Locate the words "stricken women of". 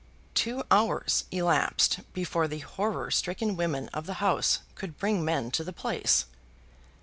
3.11-4.07